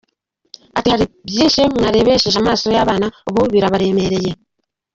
[0.77, 4.31] Ati “Hari byinshi mwarebesheje amaso y’abana, ubu bibaremereye.